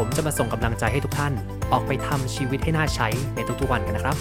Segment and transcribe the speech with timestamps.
[0.00, 1.32] ผมจะมาส่งกำลังใจให้ทุกท่าน
[1.72, 4.16] ออกไปทำชีวิตให้น่าใช้ในทุกๆวันกันนะครับ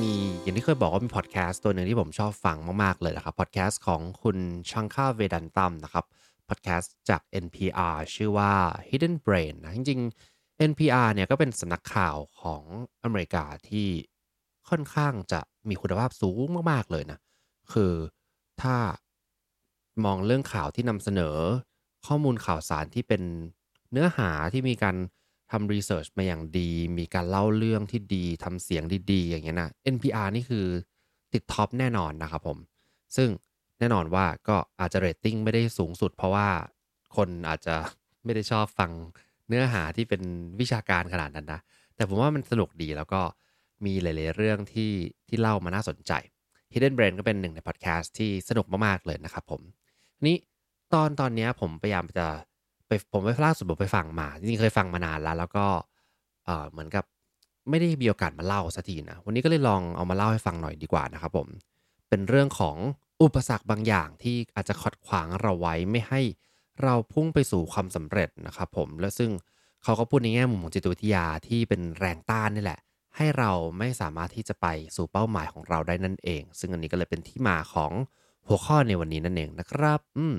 [0.00, 4.36] มีอย่างที่เคยบอกว่ามีพอดแคสต์ตัวหนึ่งที่ผมชอบฟังมาก ๆ เลยนะครับพอดแคสต์ของคุณ
[4.70, 6.04] ชังคาเวดันตัมนะครับ
[6.48, 8.52] พอดแคสต์จาก NPR ชื่อว่า
[8.88, 10.00] Hidden Brain นะจริง
[10.32, 12.62] ๆ NPR เนี่ยก็เป็นสำนักข่าวของ
[13.02, 13.88] อเมริกาที่
[14.68, 17.18] ค่อนข้างจะมีคุณภาพสูงมาก ๆ เลยนะ
[17.72, 17.92] คือ
[18.62, 18.76] ถ้า
[20.04, 21.36] มองเรื่องข่าวที่นำเสนอ
[22.06, 23.22] ข้อมูลข่าวสารที่เป็น
[23.92, 24.96] เนื้อหาที่มีการ
[25.50, 28.82] ทำ research มาอย่างดี มีการเล่าเรื่องที่ดีทำเสียง
[29.12, 30.66] ดีๆอย่างเงี้ยนะ NPR นี่คือ
[31.32, 32.58] ติด top แน่นอนนะครับผม
[33.16, 33.28] ซึ่ง
[33.78, 36.48] แน่นอนว่าก็อาจจะเรตติ้งไม่ได้สูงสุด เพราะว่า
[37.16, 37.74] คนอาจจะ
[38.24, 38.90] ไม่ได้ชอบฟัง
[39.48, 40.22] เนื้อหาที่เป็น
[40.60, 41.60] วิชาการขนาดนั้นนะ
[41.96, 43.20] แต่ผมว่ามันสนุกดีแล้วก็
[43.84, 44.92] มีหลาย ๆ เรื่องที่
[45.28, 46.12] ที่เล่ามาน่าสนใจ
[46.72, 49.60] Hidden Brain ก็เป็นหนึ่งในพอดแคสต์ที่สนุกมาก ๆ เลยนะครับผม
[50.26, 50.36] นี่
[50.94, 52.26] ตอนตอนนี้ผมพยายามจะ
[52.90, 55.66] ไปผมไปล่าสุดผมไปฟังมาจริงๆเคยฟังมานานแล้ว แล้วก็
[56.70, 57.04] เหมือนกับ
[57.70, 61.48] ไม่ได้มีโอกาสมาเล่าสักทีนะวันนี้ก็เลยลองเอามาเล่าให้ฟังหน่อยดีกว่านะครับผม
[62.08, 62.76] เป็นเรื่องของ
[63.22, 66.20] อุปสรรคบางอย่างที่อาจจะขัดขวางเราไว้ไม่ให้
[66.82, 69.30] เราพุ่งไปสู่ความสำเร็จนะครับผมและซึ่ง
[69.82, 72.80] เขาก็พูดในแง่มุมของจิตวิทยาที่เป็นแรงต้านนี่แหละ
[73.16, 74.66] ให้เราไม่สามารถที่จะไป
[74.96, 77.92] สู่เป้าหมายของเราได้นั่นเอง ซึ่งอันนี้ก็เลยเป็นที่มาของ
[78.46, 80.36] หัวข้อในวันนี้นั่นเองนะครับ อืม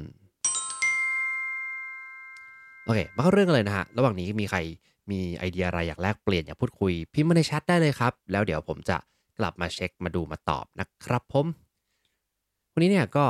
[2.92, 4.60] อเคมาเข้าเรื่องกันเลยนะฮะ ระหว่างนี้มีใคร
[5.12, 8.98] มีไอเดียอะไรอยากแลกเปลี่ยนอยากพูดคุย พิมพ์มาในแชทได้เลยครับ แล้วเดี๋ยวผมจะ
[9.40, 11.46] กลับมาเช็คมาดูมาตอบนะครับผม
[12.74, 13.26] วันนี้เนี่ยก็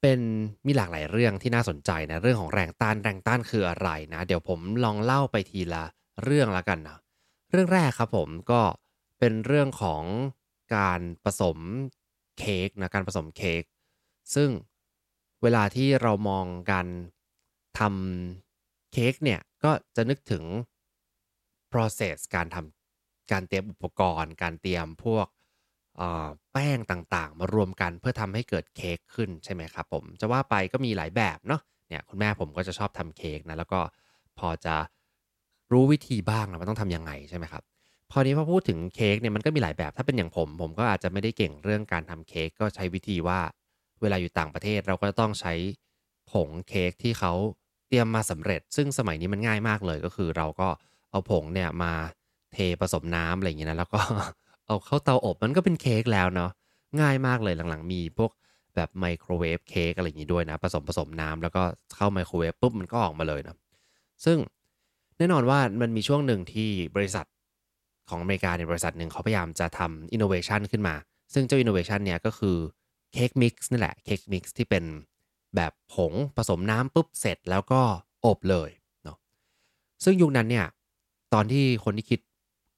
[0.00, 0.20] เป็น
[0.66, 5.84] มีหลากหลายเรื่องที่น่าสนใจนะเรื่องของแรงต้านแรงต้านคืออะไรนะ เดี๋ยวผมลองเล่าไปทีละ
[6.24, 6.98] เรื่องล้วกันนะ
[7.50, 8.60] เรื่องแรกครับผมก็
[9.18, 10.02] เป็นเรื่องของ
[10.76, 11.58] การผสม
[12.38, 13.62] เค้กนะการผสมเค้ก
[14.34, 14.50] ซึ่ง
[15.42, 16.86] เวลาที่เรามองการ
[17.78, 18.47] ทำ
[18.92, 20.44] เค้กเนี่ยก็จะนึกถึง
[21.72, 25.26] process การทำการเตรียมอุปกรณ์ การเตรียมพวก
[26.52, 33.80] แป้งต่างๆ มารวมกันเพื่อทำให้เกิดเค้กขึ้นใช่ไหมครับผม จะว่าไปก็มีหลายแบบเนาะเนี่ยคุณแม่ผมก็จะชอบทำเค้กนะแล้วก็
[34.38, 34.74] พอจะ
[35.72, 37.62] รู้วิธีบ้างนะว่าต้องทำยังไงใช่ไหมครับ
[38.10, 43.40] พอนี้พอพูดถึงเค้กเนี่ยมันก็มีหลายแบบถ้าเป็นอย่างผม ผมก็อาจจะไม่ได้เก่งเรื่องการทำเค้กก็ใช้วิธีว่า
[44.00, 45.54] เวลาอยู่ต่างประเทศเราก็ต้องใช้
[46.30, 47.32] ผงเค้กที่เขา
[47.88, 50.68] เตรียมมาสำเร็จ ซึ่งสมัยนี้มันง่ายมากเลยก็คือ เราก็
[51.10, 51.92] เอาผงเนี่ยมา
[52.52, 54.00] เทผสมน้ำอะไรอย่างเงี้ยนะแล้วก็
[54.66, 56.50] เอาเข้าเตาอบมันก็เป็นเค้กแล้วเนาะ
[57.00, 58.30] ง่ายมากเลยหลังๆ มีพวก
[58.76, 61.62] แบบ microwave cake อะไรอย่างงี้ด้วยนะผสมผสมน้ำแล้วก็
[61.96, 63.56] เข้าไมโครเวฟปุ๊บมันก็ออกมาเลยนะ
[64.24, 64.38] ซึ่ง
[65.18, 67.26] แน่นอนว่ามันมีช่วงหนึ่งที่บริษัท
[68.08, 70.94] ของอเมริกาในบริษัทหนึ่งเขาพยายามจะทำอินโนเวชันขึ้นมา
[71.34, 72.56] ซึ่งเจ้าอินโนเวชันเนี่ยก็คือ
[73.12, 74.84] cake mix นี่แหละ cake mix ที่เป็น
[75.56, 77.80] แบบผงผสมน้ำปุ๊บเสร็จแล้วก็
[78.26, 78.70] อบเลย
[79.04, 79.18] เนาะ
[80.04, 80.66] ซึ่งยุคนั้นเนี่ย
[81.34, 82.20] ตอนที่คนที่คิด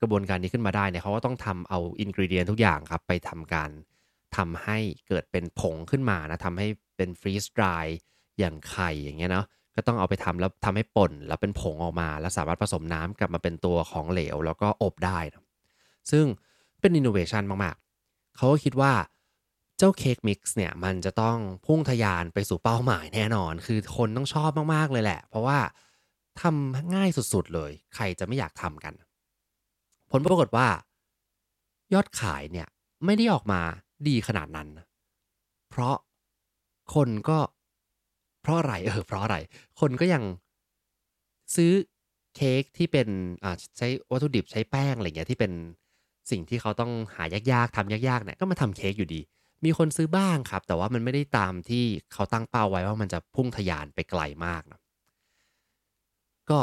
[0.00, 3.70] กระบวนการนี้ขึ้นมาได้เนี่ยเขาก็ต้องทำเอา ingredient ทุกอย่างครับไปทำการ
[4.36, 4.78] ทำให้
[5.08, 6.66] เกิดเป็นผงขึ้นมานะทำให้
[6.96, 7.86] เป็น freeze dry
[8.38, 15.44] อย่างไข่อย่างเงี้ยเนาะก็ต้องเอาไปทำแล้วทำให้ป่น แล้วเป็นผงออกมา แล้วสามารถผสมน้ำกลับมาเป็นตัวของเหลว แล้วก็อบได้นะ
[16.10, 16.24] ซึ่ง
[16.80, 18.92] เป็นอินโนเวชันมากๆเขาก็คิดว่า
[19.82, 25.58] เจ้า cake mix เนี่ยมันจะต้องพุ่งทะยานไปสู่เป้าหมายแน่นอน คือคนต้องชอบมากๆเลยแหละ เพราะว่า
[26.40, 28.94] ทำง่ายสุดๆเลย ใครจะไม่อยากทำกัน
[30.10, 30.68] ผลปรากฏว่า
[31.94, 32.68] ยอดขายเนี่ย
[33.04, 33.60] ไม่ได้ออกมา
[34.08, 34.68] ดีขนาดนั้น
[35.68, 35.96] เพราะ
[36.94, 37.38] คนก็
[38.42, 39.36] เพราะอะไรเออเพราะอะไร
[39.80, 40.22] คนก็ยัง
[41.54, 41.72] ซื้อ
[42.36, 43.08] เค้กที่เป็น
[43.44, 45.52] อ่าใช้วัตถุดิบใช้แป้งอะไรเงี้ยที่เป็น
[46.30, 49.22] สิ่งที่เขาต้องหายากๆทำยากๆเนี่ยก็มาทำเค้กอยู่ดี
[49.64, 54.80] มีคนซื้อบ้างครับ แต่ว่ามันไม่ได้ตามที่เขาตั้งเป้าไว้ว่ามันจะพุ่งทะยานไปไกลมากนะ
[56.50, 56.60] ก็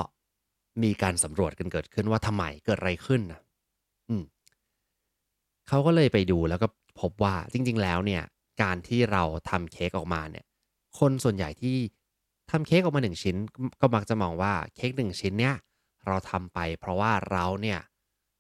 [0.84, 3.42] มีการสำรวจกันเกิดขึ้นว่าทำไมเกิดอะไรขึ้นนะ
[4.10, 4.24] อืม
[5.68, 6.68] เขาก็เลยไปดูแล้วก็
[7.00, 8.24] พบว่าจริง ๆ แล้วเนี่ย
[8.62, 10.46] การที่เราทำเค้กออกมาเนี่ย
[11.00, 11.78] คนส่วนใหญ่ที่
[12.52, 13.36] ทำเค้กออกมาหนึ่งชิ้น
[13.82, 15.56] ก็มักจะมองว่าเค้กหนึ่งชิ้นเนี่ย
[16.08, 17.80] เราทำไป เพราะว่าเราเนี่ย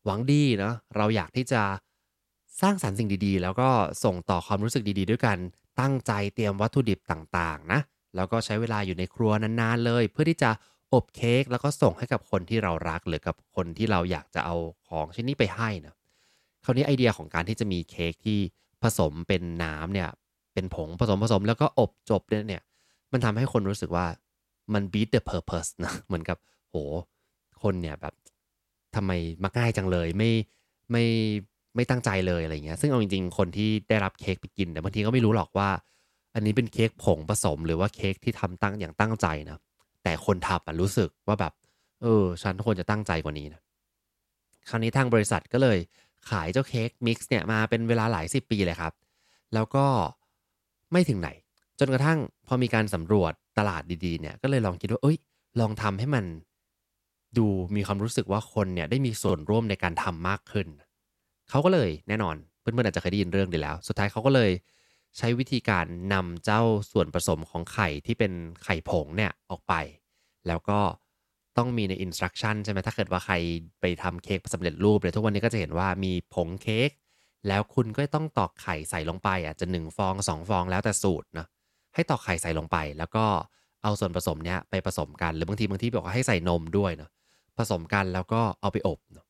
[0.06, 1.62] หวังดีเนาะเราอยากที่จะ
[2.62, 3.70] สร้างสรรค์สิ่งดีๆ แล้วก็
[4.04, 5.38] ส่งต่อความรู้สึกดีๆ ด้วยกัน
[5.80, 7.80] ตั้งใจเตรียมวัตถุดิบต่างๆนะ
[8.16, 10.52] แล้วก็ใช้เวลาอยู่ในครัวนานๆเลย เพื่อที่จะ
[10.94, 14.56] อบเค้กแล้วก็ส่งให้กับคนที่เรารักหรือกับคนที่เราอยากจะเอา
[14.88, 15.94] ของชิ้นนี้ไปให้นะ
[16.64, 18.40] คราวนี้ไอเดียของการที่จะมีเค้กที่
[18.84, 20.10] ผสมเป็นน้ำเนี่ย
[20.54, 22.62] เป็นผงผสมผสมแล้วก็อบจบเนี่ย
[23.12, 24.06] มันทำให้คนรู้สึกว่า
[24.74, 26.38] มัน beat the purpose นะเหมือนกับ
[26.70, 26.76] โห
[27.64, 28.14] คนเนี่ยแบบ
[28.96, 29.12] ทำไม
[29.44, 30.32] มาง่ายจังเลยไม่
[30.92, 31.06] ไม่
[31.76, 35.70] ไม่ตั้งใจเลยอะไรเงี้ย ซึ่งเอาจริงๆ คนที่ได้รับเค้กไปกินแต่บางทีก็ไม่รู้หรอกว่า
[36.36, 39.60] อันนี้เป็นเค้กผงผสมหรือว่าเค้กที่ทำตั้งอย่างตั้งใจนะ
[40.04, 41.54] แต่คนทำรู้สึกว่าแบบ
[42.02, 43.62] เออ ฉันควรจะตั้งใจกว่านี้นะ
[44.70, 45.78] คราวนี้ทางบริษัทก็เลย
[46.30, 48.94] ขายเจ้าเค้กมิกซ์เนี่ยมาเป็นเวลาหลายสิบปีเลยครับ
[49.54, 49.86] แล้วก็
[50.92, 51.30] ไม่ถึงไหน
[51.80, 55.18] จนกระทั่งพอมีการสำรวจตลาดดีๆ เนี่ย ก็เลยลองคิดว่า เอ้ย
[55.60, 56.26] ลองทำให้มัน
[57.38, 60.68] ดูมีความรู้สึกว่าคนเนี่ยได้มีส่วนร่วมในการทำมากขึ้น
[61.50, 64.52] เขาก็เลยแน่นอนเพื่อนๆอาจจะเคยได้ยินเรื่องดีแล้ว สุดท้ายเขาก็เลย
[65.18, 66.62] ใช้วิธีการนำเจ้า
[66.92, 68.32] ส่วนผสมของไข่ที่เป็น
[68.64, 69.74] ไข่ผงเนี่ยออกไป
[70.48, 70.80] แล้วก็
[71.58, 73.36] ต้องมีในอินสตรักชั่นใช่ไหมถ้าเกิดว่าใคร
[73.82, 76.90] ไปทำเค้กสำเร็จรูปเลยทุกวันนี้ก็จะเห็นว่ามีผงเค้ก
[77.48, 81.46] แล้วคุณก็ต้องตอกไข่ใส่ลงไปอะจะ1ฟอง 2 ฟองแล้วแต่สูตรนะ
[81.94, 83.26] ให้ตอกไข่ใส่ลงไป แล้วก็
[83.84, 87.10] เอาส่วนผสมเนี้ยไปผสมกันหรือบางทีบางที่บอกว่าให้ใส่นมด้วยเนาะ
[87.58, 89.26] ผสมกันแล้วก็เอาไปอบเนาะ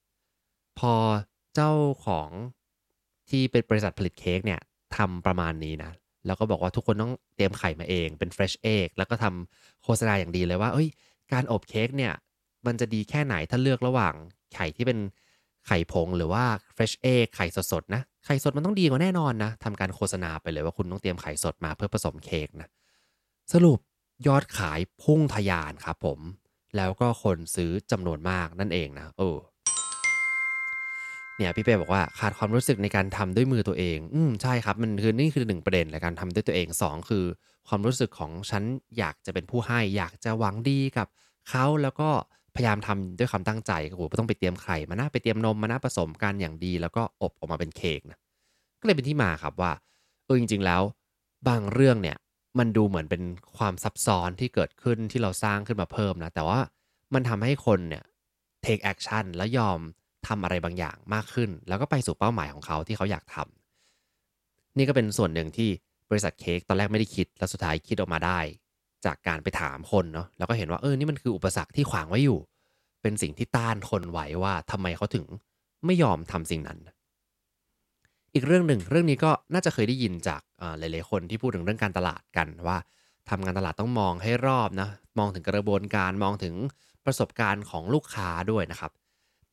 [0.79, 0.93] พอ
[1.57, 1.73] เจ้า
[2.05, 2.29] ของ
[3.29, 4.59] ที่เป็นบริษัทผลิตเค้กเนี่ย
[4.97, 5.91] ทำประมาณนี้นะ
[6.25, 10.89] แล้วก็บอกว่าทุกคนต้องเตรียมไข่มาเองเป็น fresh egg แล้วก็ทำโฆษณาอย่างดีเลยว่าเอ้ย
[11.33, 12.13] การอบเค้กเนี่ย
[12.65, 14.13] มันจะดีแค่ไหนถ้าเลือกระหว่าง
[14.55, 14.99] ไข่ที่เป็น
[15.67, 16.43] ไข่ผงหรือว่า
[16.75, 22.69] fresh egg ไข่สดๆนะ ไข่สดมันต้องดีกว่าแน่นอนนะทำการโฆษณาไปเลยว่าคุณต้องเตรียมไข่สดมาเพื่อผสมเค้กนะ
[23.53, 23.79] สรุป
[24.27, 26.19] ยอดขายพุ่งทะยานครับผม
[26.77, 29.37] แล้วก็คนซื้อจำนวนมากนั่นเองนะ เออ
[31.37, 37.25] เนี่ยพี่เป้บอกว่าขาดความรู้สึกในการทำด้วยมือตัวเอง อืมใช่ครับ มันคือนี่คือหนึ่งประเด็นในการทำด้วยตัวเอง 2 คือ
[37.67, 38.63] ความรู้สึกของฉัน
[38.97, 41.07] อยากจะเป็นผู้ให้ อยากจะหวังดีกับ
[41.49, 42.09] เขาแล้วก็
[42.55, 48.19] พยายามทำด้วยความตั้งใจโอ้โหต้องไปเตรียมไข่มานะไปเตรียมนมมานะผสมกันอย่างดี แล้วก็อบออกมาเป็นเค้กนะ
[48.79, 49.71] ก็เลยเป็นที่มาครับว่า
[50.25, 50.81] เออจริง ๆ แล้ว
[51.47, 52.17] บางเรื่องเนี่ย
[52.59, 53.23] มันดูเหมือนเป็น
[53.57, 56.59] ความซับซ้อนที่เกิดขึ้นที่เราสร้างขึ้นมาเพิ่มนะแต่ว่า
[57.13, 58.03] มันทำให้คนเนี่ย
[58.65, 59.79] take action และยอม
[60.27, 65.69] ทำอะไรบางอย่างมากขึ้น แล้วก็ไปสู่เป้าหมายของเขาที่เขาอยากทำนี่ก็เป็นส่วนหนึ่งที่
[66.09, 68.39] บริษัทเค้กตอนแรกไม่ได้คิด แล้วสุดท้ายคิดออกมาได้
[69.05, 72.39] จากการไปถามคนเนาะแล้วก็เห็นว่าเออนี่มันคืออุปสรรคที่ขวางไว้อยู่
[73.01, 75.25] เป็นสิ่งที่ต้านคนไว้ว่าทำไมเขาถึง
[75.85, 76.79] ไม่ยอมทำสิ่งนั้น
[78.33, 80.41] อีกเรื่องหนึ่งเรื่องนี้ก็น่าจะเคยได้ยินจาก
[80.79, 82.77] หลายๆคนที่พูดถึงเรื่องการตลาดกันว่า
[83.29, 84.89] ทำงานตลาดต้องมองให้รอบนะ
[85.19, 86.55] มองถึงกระบวนการ มองถึง
[87.05, 88.91] ประสบการณ์ของลูกค้าด้วยนะครับ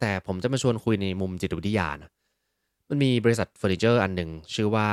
[0.05, 2.11] แต่ผมจะมาชวนคุยในมุมจิตวิทยานะ
[2.89, 4.89] มันมีบริษัทเฟอร์นิเจอร์อันหนึ่งชื่อว่า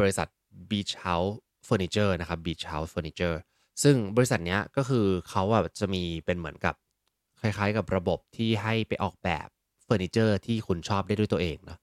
[0.00, 0.28] บริษัท
[0.70, 1.32] Beach House
[1.66, 3.36] Furniture นะครับ Beach House Furniture
[3.82, 6.74] ซึ่งบริษัทนี้ก็คือเขาอะจะมีเป็นเหมือนกับ
[7.40, 9.46] คล้ายๆ กับระบบที่ให้ไปออกแบบ
[9.84, 11.78] เฟอร์นิเจอร์ที่คุณชอบได้ด้วยตัวเองนะ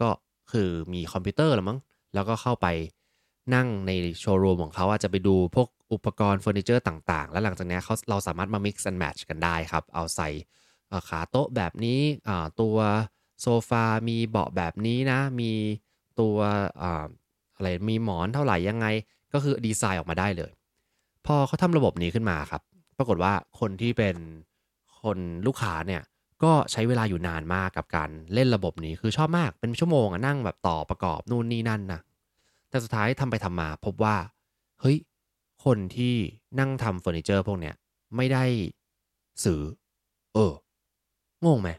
[0.00, 0.08] ก็
[0.52, 1.78] คือมีคอมพิวเตอร์ละมั้ง
[2.14, 2.66] แล้วก็เข้าไป
[3.54, 10.28] นั่งในโชว์รูมของเขาอาจจะไปดูพวกอุปกรณ์เฟอร์นิเจอร์ต่างๆ แล้วหลังจากนี้เขาเราสามารถมา mix and match กันได้ครับ เอาใส่
[11.08, 12.00] ขาโต๊ะแบบนี้
[12.60, 12.76] ตัว
[13.40, 15.52] โซฟา มีเบาะแบบนี้นะ มี
[16.20, 16.36] ตัว
[17.54, 18.86] อะไร มีหมอนเท่าไหร่ยังไง
[19.32, 20.52] ก็คือดีไซน์ออกมาได้เลย
[21.26, 22.62] พอเขาทำระบบนี้ขึ้นมาครับ
[22.98, 24.16] ปรากฏว่าคนที่เป็น
[25.02, 26.02] คนลูกค้าเนี่ย
[26.42, 32.00] ก็ใช้เวลาอยู่นานมากกับการเล่นระบบนี้คือชอบมากเป็นชั่วโมงนั่งแบบต่อประกอบนู่นนี่นั่นนะ
[32.68, 34.16] แต่สุดท้ายทำไปทำมาพบว่า
[34.80, 34.98] เฮ้ย
[35.64, 36.14] คนที่
[36.58, 37.74] นั่งทำเฟอร์นิเจอร์พวกเนี้ย
[38.16, 38.44] ไม่ได้
[39.44, 39.62] ซื้อ
[40.34, 40.52] เออ
[41.46, 41.70] งงไหม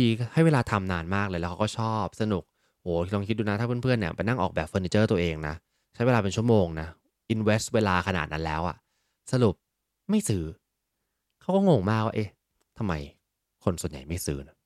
[0.00, 2.42] ดีๆให้เวลาทำนานมากเลยแล้วเขาก็ชอบสนุก
[2.82, 5.54] โอ้ลองคิดดูนะถ้าเพื่อนๆเนี่ยไปนั่งออกแบบเฟอร์นิเจอร์ตัวเองนะ
[5.94, 6.88] ใช้เวลาเป็นชั่วโมงนะ
[7.30, 8.76] อินเวสเวลาขนาดนั้นแล้วอะ
[9.32, 9.54] สรุป
[10.10, 10.44] ไม่ซื้อ
[11.40, 12.30] เขาก็งงมากว่าเอ๊ะ
[12.78, 12.92] ทำไม
[13.64, 14.56] คนส่วนใหญ่ไม่ซื้อนะ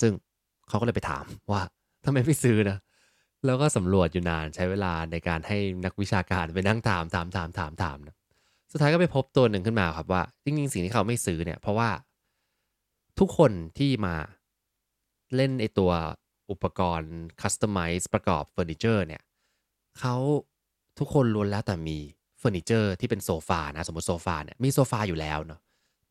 [0.00, 0.12] ซึ่ง
[0.68, 1.62] เขาก็เลยไปถามว่า
[2.04, 2.78] ทำไมไม่ซื้อนะ
[3.46, 8.14] แล้วก็สำรวจอยู่นานใช้เวลาในการให้นักวิชาการไปนั่งถามถามถามถามถามนะ
[8.72, 11.88] สุดท้ายก็ไปพบตัวหนึ่งขึ้นมาครับว่าจริงๆสิ่งที่เขาไม่ซื้อเนี่ยเพราะว่า
[13.18, 14.14] ทุกคนที่มา
[15.36, 15.90] เล่นไอตัว
[16.50, 19.22] อุปกรณ์ customize ประกอบเฟอร์นิเจอร์เนี่ย
[19.98, 20.16] เขา
[20.98, 21.98] ทุกคนล้วนแล้วแต่มี
[22.38, 25.60] เฟอร์นิเจอร์ที่เป็นโซฟานะสมมติโซฟาเนี่ยมีโซฟาอยู่แล้วเนาะ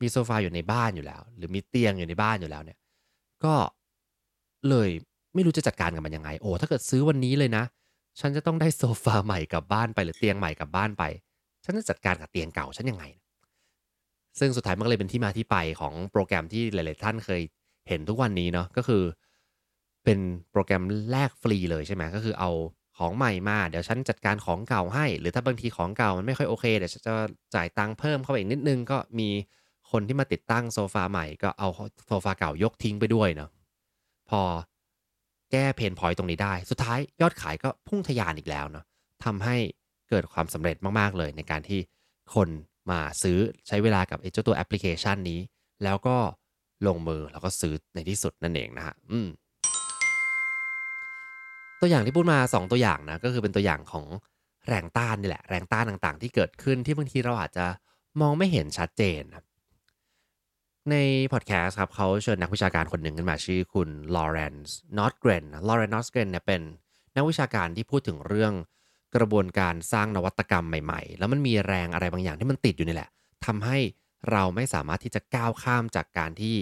[0.02, 2.78] มีโซฟาอยู่ในบ้านอยู่แล้ว หรือมีเตียงอยู่ในบ้านอยู่แล้วเนี่ย
[3.44, 3.54] ก็
[4.70, 4.90] เลย
[5.34, 7.64] ไม่รู้จะจัดการกับมันยังไง โอ้ถ้าเกิดซื้อวันนี้เลยนะ
[8.20, 11.04] ฉันจะต้องได้โซฟาใหม่กลับบ้านไปหรือเตียงใหม่กลับบ้านไป
[11.66, 13.06] ฉันจะจัดการกับเตียงเก่าฉันยังไง
[14.40, 17.42] ซึ่งสุดท้ายมันก็เลยเป็นที่มาที่ไปของโปรแกรมที่หลาย ๆ ท่านเคย
[17.90, 19.04] เห็นทุกวันนี้เนาะก็คือ
[20.04, 20.20] เป็น
[20.52, 22.52] โปรแกรมแลกฟรีเลยใช่ไหมก็คือเอา
[22.98, 27.00] ของใหม่มาเดี๋ยวฉันจัดการของเก่าให้ หรือถ้าบางทีของเก่ามันไม่ค่อยโอเคเดี๋ยวจะ
[27.56, 29.30] จ่ายตังค์เพิ่มเข้าไปอีกนิดนึงก็มี
[29.92, 31.68] คนที่มาติดตั้งโซฟาใหม่ก็เอา
[32.08, 33.50] โซฟาเก่ายกทิ้งไปด้วยเนาะ
[34.30, 34.42] พอ
[35.52, 38.86] แก้เพนพอยต์ตรงนี้ได้ สุดท้ายยอดขายก็พุ่งทะยานอีกแล้วเนาะ
[39.26, 39.56] ทำให้
[40.10, 41.80] เกิดความสำเร็จมาก ๆ เลยในการที่
[42.36, 42.50] คน
[42.92, 45.40] มาซื้อใช้เวลากับไอ้เจ้าตัวแอปพลิเคชันนี้
[45.84, 46.18] แล้วก็
[46.88, 49.28] ลงมือแล้วก็ซื้อในที่สุดนั่นเองนะฮะอืม
[51.82, 54.06] ตัวอย่างที่พูดมา 2 ตัวอย่างนะก็คือเป็นตัวอย่างของ
[54.68, 57.66] แรงต้านนี่แหละ แรงต้านต่างๆ ที่เกิดขึ้นที่บางทีเราอาจจะ
[58.22, 59.22] มองไม่เห็นชัดเจน
[60.92, 60.96] ใน
[61.34, 66.62] พอดแคสต์ครับเขาเชิญนักวิชาการคนหนึ่งขึ้นมาชื่อคุณ Loran Nordgren Loran Nordgren เนี่ยเป็น
[67.16, 68.54] นักวิชาการที่พูดถึงเรื่อง
[69.16, 73.10] กระบวนการสร้างนวัตกรรมใหม่ๆ แล้วมันมีแรงอะไรบางอย่างที่มันติดอยู่นี่แหละ
[73.46, 73.78] ทำให้
[74.32, 76.56] เราไม่สามารถที่จะก้าวข้ามจากการที่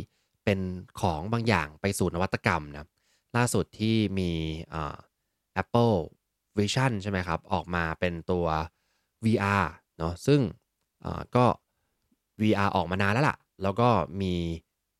[0.43, 0.59] เป็น
[1.01, 2.87] ของบางอย่างไปสู่นวัตกรรมนะ
[3.37, 4.31] ล่าสุดที่มี
[5.61, 5.97] Apple
[6.57, 8.45] Vision ใช่ไหมครับ ออกมาเป็นตัว
[9.25, 9.65] VR
[9.97, 10.41] เนาะซึ่ง
[11.35, 11.45] ก็
[12.41, 13.89] VR ออกมานานแล้วล่ะ แล้วก็
[14.21, 14.33] มี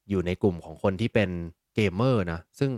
[0.10, 1.30] อยู่ในกลุ่มของคนที่เป็น
[1.76, 2.72] เกมเมอร์นะ ซึ่ง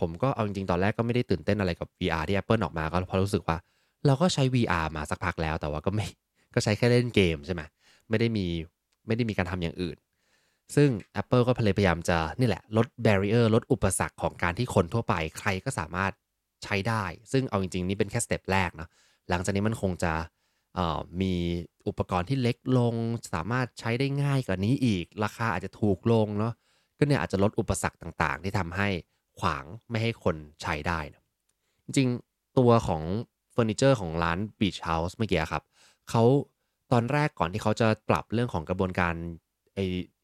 [0.00, 3.56] ผมก็เอาจริงๆ ตอนแรกก็ไม่ได้ตื่นเต้นอะไรกับ VR ที่ Apple ออกมา ก็เพราะรู้สึกว่า
[4.06, 6.06] เราก็ใช้ VR มาสักพักแล้ว แต่ว่าก็ไม่
[6.54, 7.62] ก็ใช้แค่เล่นเกมใช่ไหม
[8.08, 8.46] ไม่ได้มี
[9.06, 9.96] ไม่ได้มีการทำอย่างอื่น
[10.74, 10.88] ซึ่ง
[11.20, 16.12] Apple ก็พยายามจะนี่แหละ ลด barrier ลดอุปสรรคของการที่คนทั่วไปใครก็สามารถ
[16.64, 18.88] ใช้ได้ ซึ่งเอาจริง ๆ นี่เป็นแค่ step แรกนะ
[19.30, 20.12] หลังจากนี้มันคงจะ
[21.20, 21.34] มี
[21.86, 22.94] อุปกรณ์ที่เล็กลง
[23.34, 26.52] สามารถใช้ได้ง่ายกว่านี้อีก ราคาอาจจะถูกลงเนาะ
[26.98, 28.88] ก็เนี่ยอาจจะลดอุปสรรคต่างๆ ที่ทำให้
[29.40, 31.22] ขวางไม่ให้คนใช้ได้นะ
[31.84, 32.08] จริง
[32.58, 33.02] ตัวของ
[33.54, 35.62] เฟอร์นิเจอร์ของร้าน Beach House เมื่อกี้ครับ
[36.10, 36.22] เขา
[36.92, 39.14] ตอนแรกก่อนที่เขาจะปรับเรื่องของกระบวนการ
[39.74, 39.78] ไอ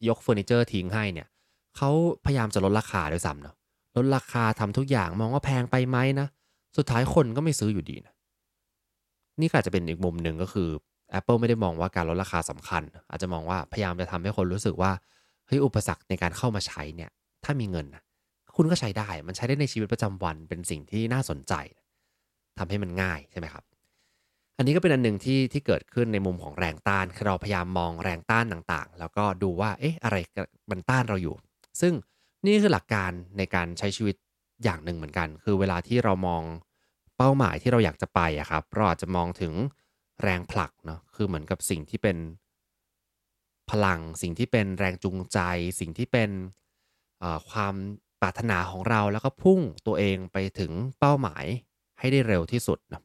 [0.08, 1.28] ยกเฟอร์นิเจอร์ทิ้งให้เนี่ย
[1.76, 1.90] เขา
[2.24, 3.54] พยายามจะลดราคาด้วยซ้ำเนาะ
[3.96, 6.28] ลดราคาทำทุกอย่างมองว่าแพงไปไหมนะ
[6.76, 8.14] สุดท้ายคนก็ไม่ซื้ออยู่ดีนะ
[9.40, 10.68] นี่ก็อาจจะเป็นอีกมุมหนึ่งก็คือ
[11.18, 14.92] Apple ไม่ได้มองว่าการลดราคาสำคัญ อาจจะมองว่าพยายามจะทำให้คนรู้สึกว่า
[15.46, 17.10] เฮ้ยอุปสรรคในการเข้ามาใช้เนี่ย
[17.44, 18.02] ถ้ามีเงินนะ
[18.56, 21.54] คุณก็ใช้ได้มันใช้ได้ในชีวิตประจำวันเป็นสิ่งที่น่าสนใจ
[22.58, 23.64] ทำให้มันง่ายใช่ไหมครับ
[24.56, 30.16] อันนี้ก็เป็นอันหนึ่งที่ที่เกิดขึ้นในมุมของแรงต้านคือเราพยายามมองแรงต้านต่างๆ แล้วก็ดูว่าเอ๊ะอะไร
[30.70, 31.34] มันต้านเราอยู่
[31.80, 31.92] ซึ่ง
[32.44, 34.16] นี่คือหลักการในการใช้ชีวิต
[34.64, 36.42] อย่างหนึ่งเหมือนกัน คือเวลาที่เรามอง
[37.16, 39.52] เป้าหมายที่เราอยากจะไปอะครับเราอาจจะมองถึง
[40.22, 42.16] แรงผลักเนาะคือเหมือนกับสิ่งที่เป็น
[43.70, 45.38] พลังสิ่งที่เป็นแรงจูงใจ
[45.80, 46.30] สิ่งที่เป็น
[47.50, 47.74] ความ
[48.20, 51.44] ปรารถนาของเราแล้วก็พุ่งตัวเองไปถึงเป้าหมาย
[52.00, 53.02] ให้ได้เร็วที่สุดนะ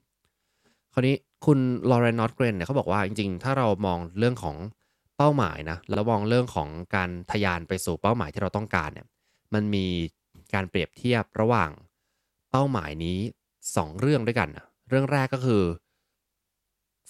[0.94, 1.60] คราวนี้คุณ
[1.90, 4.56] ลอเรนนอตเกรนเนี่ยเขาบอกว่าจริงๆ ถ้าเรามองเรื่องของ
[5.18, 9.08] เป้าหมายนะแล้วมองเรื่องของการทยานไปสู่เป้าหมายที่เราต้องการเนี่ย
[9.54, 9.88] มันมี
[10.54, 11.72] การเปรียบเทียบระหว่าง
[12.52, 13.18] เป้าหมายนี้
[13.62, 15.64] 2 เรื่องด้วยกันนะเรื่องแรกก็คือ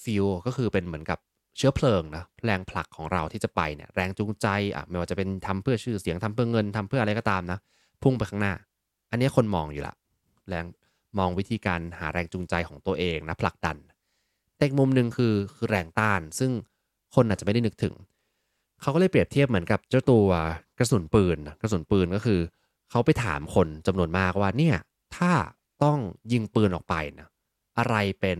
[0.04, 1.20] ฟิวก็คือเป็นเหมือนกับ
[1.58, 7.60] เชื้อเพลิงนะแรงผลักของเราที่จะไปเนี่ยแรงจูงใจอะไม่ว่าจะเป็นทำเพื่อชื่อเสียงทำเพื่อเงินทำเพื่ออะไรก็ตามนะ
[8.04, 8.54] พุ่งไปข้างหน้า
[9.12, 9.94] อันนี้คนมองอยู่ละ
[10.50, 10.66] แรง
[11.18, 13.78] มองวิธีการหาแรงจูงใจของตัวเองนะผลักดัน
[14.58, 16.52] แต่มุมหนึ่งคือคือแรงต้าน ซึ่ง
[17.16, 17.96] คนอาจจะไม่ได้นึกถึง
[18.82, 20.28] เขาก็เลยเปรียบเทียบเหมือนกับเจ้าตัว
[20.78, 22.40] กระสุนปืนกระสุนปืนก็คือ
[22.90, 24.76] เขาไปถามคนจำนวนมากว่าเนี่ย
[25.18, 25.32] ถ้า
[25.84, 26.00] ต้อง
[26.32, 27.28] ยิงปืนออกไปนะ
[27.78, 28.40] อะไรเป็น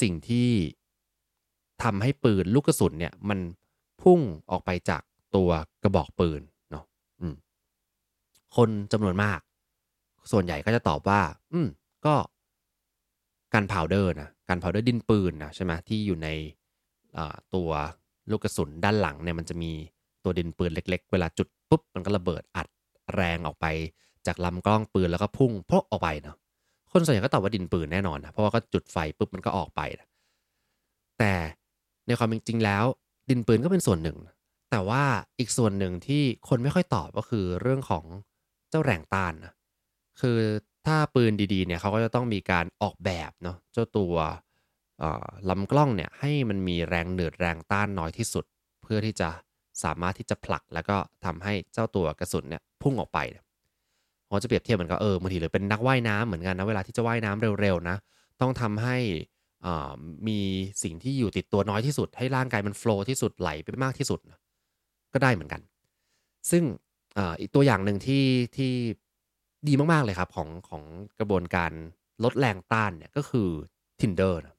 [0.00, 0.50] สิ่งที่
[1.82, 3.38] ทำให้ปืนลูกกระสุนเนี่ยมัน
[4.02, 5.02] พุ่งออกไปจาก
[5.36, 5.50] ตัว
[5.82, 6.40] กระบอกปืน
[6.70, 6.84] เนาะ
[8.56, 9.40] คนจำนวนมาก
[10.32, 11.20] ส่วนใหญ่ก็จะตอบว่า
[11.52, 11.68] อืม
[12.06, 12.14] ก็
[13.54, 16.28] gunpowder นะ gunpowder ดินปืนนะใช่ไหมที่อยู่ใน
[17.54, 17.70] ตัว
[18.30, 19.72] ลูกกระสุนด้านหลังเนี่ยมันจะมี
[20.24, 22.66] ตัวดินปืนเล็ก ๆ เวลาจุดปุ๊บมันก็ระเบิดอัด
[23.14, 23.66] แรงออกไป
[24.26, 26.36] จากลำกล้องปืนแล้วก็พุ่งพกออกไปเนาะ
[26.92, 30.08] คนส่วนใหญ่ก็ตอบว่าดินปืนแน่นอนนะเพราะว่าก็จุดไฟปุ๊บมันก็ออกไปนะ
[31.18, 31.32] แต่
[32.06, 32.84] ในความเป็นจริงแล้ว
[33.30, 34.18] ดินปืนก็เป็นส่วนหนึ่ง
[34.70, 35.02] แต่ว่า
[35.38, 38.04] อีกส่วนหนึ่งที่คนไม่ค่อยตอบก็คือเรื่องของ
[38.70, 39.52] เจ้าแรงต้านนะ
[40.20, 40.38] คือ
[40.86, 44.14] ถ้าปืนดีๆเนี่ยเขาก็จะต้องมีการออกแบบเนาะเจ้าตัว
[45.50, 48.44] ลำกล้องเนี่ยให้มันมีแรงเหนืดแรงต้านน้อยที่สุด
[48.82, 49.28] เพื่อที่จะ
[49.84, 53.18] สามารถที่จะผลัก แล้วก็ทำให้เจ้าตัวกระสุนเนี่ยพุ่งออกไป
[54.26, 57.96] เขาจะเปรียบเทียบเหมือนกับเออบางทีหรือเป็นนักว่ายน้ำเหมือนกันนะเวลาที่จะว่ายน้ำเร็วๆนะ
[58.40, 58.96] ต้องทำให้
[60.28, 60.40] มี
[60.82, 64.20] สิ่งที่อยู่ติดตัวน้อยที่สุด ให้ร่างกายมันโฟล์ที่สุดไหลไปมากที่สุด
[65.12, 65.60] ก็ได้เหมือนกัน
[66.50, 66.62] ซึ่ง
[67.40, 68.24] อีกตัวอย่างหนึ่งที่
[68.56, 68.72] ที่
[69.68, 70.82] ดีมาก ๆ เลยครับ ของของ
[71.18, 71.72] กระบวนการ
[72.24, 73.48] ลดแรงต้านเนี่ยก็คือ
[74.00, 74.56] Tinder นะ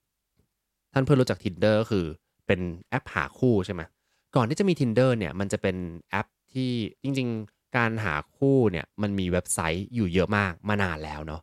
[0.93, 2.05] ท่านเพื่อนรู้จัก Tinder ก็คือ
[2.47, 3.81] เป็นแอปหาคู่ใช่ไหม
[4.35, 5.77] ก่อนที่จะมี Tinder เนี่ยมันจะเป็น
[6.09, 6.71] แอปที่
[7.03, 11.41] จริง ๆ การหาคู่เนี่ยมันมีเว็บไซต์อยู่เยอะมากมานานแล้วเนาะ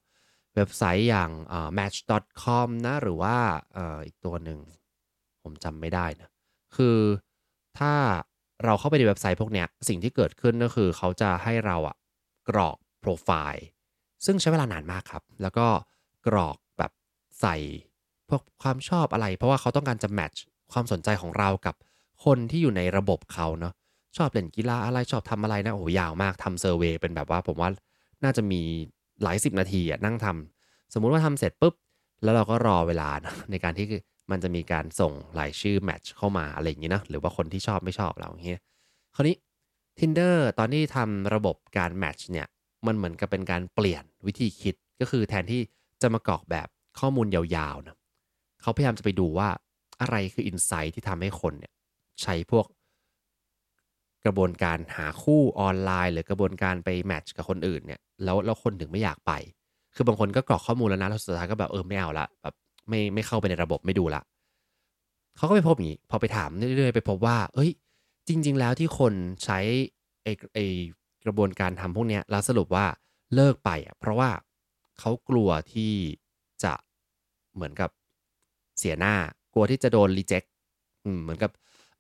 [0.56, 1.30] เว็บไซต์อย่าง
[1.78, 3.36] match.com นะหรือว่า
[4.06, 4.58] อีกตัวหนึ่ง
[5.42, 6.28] ผมจำไม่ได้นะ
[6.76, 6.98] คือ
[7.78, 7.92] ถ้า
[8.64, 11.96] เราเข้าไปในเว็บไซต์พวกเนี้ยสิ่งที่เกิดขึ้นก็คือเขาจะให้เราอะ
[12.48, 12.76] กรอก
[13.08, 13.64] รไฟล์
[14.24, 15.66] ซึ่งใช้เวลานานมากครับ แล้วก็
[16.26, 16.92] กรอกแบบ
[17.40, 17.56] ใส่
[18.28, 21.74] พวกความชอบอะไร เพราะว่าเขาต้องการจะแมทช์ความสนใจของเรากับ
[22.24, 23.74] คนที่อยู่ในระบบเขาเนาะ
[24.16, 27.70] ชอบเล่นกีฬาอะไรชอบทำอะไรนะโอ้โหยาวมากทำเซอร์เวยเป็นแบบว่าผมว่า
[28.24, 28.60] น่าจะมี
[29.22, 31.74] หลายสิบนาทีอะนั่งทำสมมุติว่าทำเสร็จปุ๊บ
[32.22, 33.86] แล้วเราก็รอเวลานะในการที่
[34.30, 38.62] มันจะมีการส่งรายชื่อแมทช์เข้ามาอะไรอย่างนี้นะหรือว่าคนที่ชอบไม่ชอบเราอย่างเงี้ย
[39.14, 39.36] คราวนี้
[39.98, 42.46] Tinder ตอนที่ทำระบบการแมทช์เนี่ย
[42.86, 45.60] มันเหมือนกับเป็นการเปลี่ยนวิธีคิดก็คือแทนที่
[46.02, 46.68] จะมากรอกแบบ
[46.98, 47.96] ข้อมูลยาวๆนะ
[48.62, 49.48] เขาพยายามจะไปดูว่า
[50.00, 51.72] อะไรคืออินไซต์ที่ทำให้คนเนี่ย
[52.22, 52.66] ใช้พวก
[54.24, 59.32] กระบวนการหาคู่ออนไลน์ หรือกระบวนการไปแมทช์กับคนอื่นเนี่ยแล้วแล้วคนถึงไม่อยากไป
[59.94, 62.54] คือบางคนก็กรอกข้อมูลแล้วนะแล้วสุดท้ายก็แบบเออไม่เอาละแบบ
[62.88, 64.22] ไม่ไม่เข้าไปในระบบไม่ดูละ
[65.36, 67.70] เขาก็ไปพบอย่างนี้พอไปถามเรื่อยๆไปพบว่า เอ้ย
[68.28, 69.12] จริง ๆ แล้วที่คน
[69.44, 69.58] ใช้
[70.22, 70.58] ไอไอ
[71.28, 72.86] ระบวนการทำพวกนี้แล้วสรุปว่า
[73.34, 74.30] เลิกไปอะเพราะว่า
[74.98, 75.92] เขากลัวที่
[76.64, 76.72] จะ
[77.54, 77.90] เหมือนกับ
[78.78, 79.14] เสียหน้า
[79.52, 80.44] กลัวที่จะโดนรีเจ็ค
[81.22, 81.50] เหมือนกับ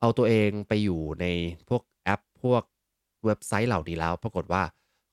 [0.00, 1.26] เอาตัวเองไปอยู่ใน
[1.68, 2.62] พวกแอปพวก
[3.24, 4.62] เว็บไซต์เหล่านี้แล้ว ปรากฏว่า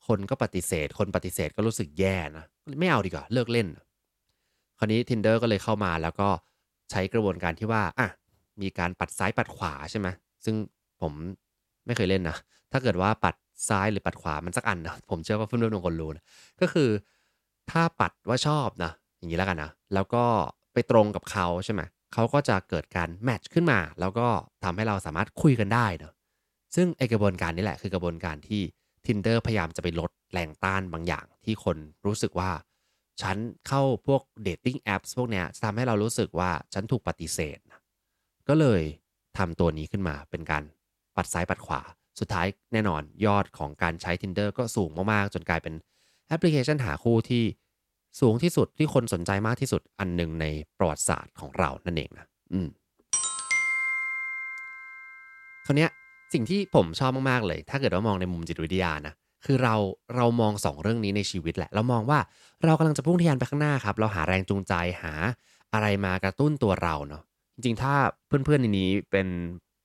[0.07, 2.45] คนก็ปฏิเสธ คนปฏิเสธก็รู้สึกแย่นะ
[2.79, 3.67] ไม่เอาดีกว่า เลิกเล่น
[4.79, 6.29] คราวนี้ Tinder ก็เลยเข้ามาแล้วก็
[6.91, 8.09] ใช้กระบวนการที่ว่าอะ
[8.61, 10.07] มีการปัดซ้ายปัดขวาใช่ไหม
[10.45, 10.55] ซึ่ง
[11.01, 11.13] ผม
[11.85, 12.37] ไม่เคยเล่นนะ
[12.71, 13.35] ถ้าเกิดว่าปัด
[13.69, 16.23] ซ้ายหรือปัดขวามันสักอันนะผมเชื่อว่าเพื่อนๆบางคนรู้นะ
[16.61, 16.89] ก็คือ
[17.71, 20.23] ถ้าปัดว่าชอบนะอย่างนี้แล้วกันนะแล้วก็
[20.73, 21.81] ไปตรงกับเขาใช่ไหม
[22.13, 24.27] เขาก็จะเกิดการแมทช์ขึ้นมา แล้วก็
[24.63, 26.13] ทำให้เราสามารถคุยกันได้เนาะ
[26.75, 28.61] ซึ่งไอกระบวนการนี้แหละคือกระบวนการที่
[29.05, 32.51] Tinder พยายามจะไปลดแรงต้านบางอย่างที่คนรู้สึกว่า
[33.21, 37.57] ฉันเข้าพวก dating app พวกเนี้ยทำให้เรารู้สึกว่าฉันถูกปฏิเสธ
[38.47, 38.81] ก็เลย
[39.37, 40.63] ทำตัวนี้ขึ้นมาเป็นการ
[41.15, 41.81] ปัดซ้ายปัดขวา
[42.19, 45.73] สุดท้ายแน่นอนยอดของการใช้ Tinder ก็สูงมากๆ จนกลายเป็น
[46.27, 47.43] แอปพลิเคชันหาคู่ที่
[48.21, 50.45] สูงที่สุดที่คนสนใจมากที่สุดอันหนึ่งใน
[50.77, 52.67] ประวัติศาสตร์ของเรานั่นเองนะอืม
[55.65, 55.87] คราวนี้
[56.33, 59.13] สิ่งที่ผมชอบมากๆเลย ถ้าเกิดว่ามองในมุมจิตวิทยานะ
[59.45, 59.75] คือเรา
[60.15, 62.19] เรามองสองเรื่องนี้ในชีวิตแหละ เรามองว่า
[62.65, 65.13] เรากำลังจะพุ่งทะยานไปข้างหน้าครับ เราหาแรงจูงใจหา
[65.73, 67.23] อะไรมากระตุ้นตัวเราเนาะ
[67.55, 67.93] จริงๆ ถ้า
[68.27, 69.27] เพื่อนๆในนี้เป็น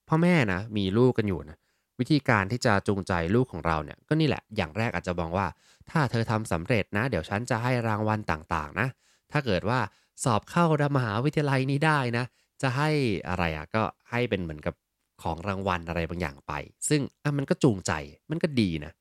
[0.09, 1.57] พ่อแม่นะมีลูกกันอยู่นะ
[2.01, 5.47] วิธีการที่จะจูงใจลูกของเราเนี่ยก็นี่แหละอย่างแรกอาจจะมองว่า
[5.89, 8.87] ถ้าเธอทำสำเร็จนะ เดี๋ยวฉันจะให้รางวัลต่างๆนะ
[9.31, 9.79] ถ้าเกิดว่า
[10.23, 10.65] สอบเข้า
[10.97, 12.25] มหาวิทยาลัยนี้ได้นะ
[12.61, 12.89] จะให้
[13.29, 14.75] อะไรอะ่ะก็ให้เป็นเหมือนกับ
[15.21, 16.53] ของรางวัลอะไรบางอย่างไป
[16.89, 17.91] ซึ่งอะมันก็จูงใจ
[18.31, 18.91] มันก็ดีนะ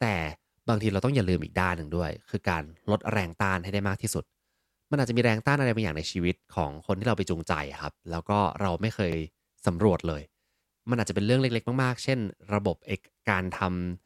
[0.00, 0.14] แต่
[0.68, 4.24] บางทีเราต้องอย่าลืมอีกด้านหนึ่งด้วย คือการลดแรงต้านให้ได้มากที่สุด
[4.90, 9.14] มันอาจจะมีแรงต้านอะไรบางอย่างในชีวิตของคนที่เราไปจูงใจครับ แล้วก็เราไม่เคย
[9.66, 10.22] สำรวจเลย
[10.88, 12.18] มันอาจจะเป็นเรื่องเล็ก ๆ มากๆ เช่น
[12.54, 13.60] ระบบเอกการท